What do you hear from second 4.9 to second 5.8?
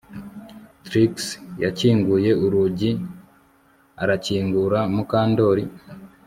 Mukandoli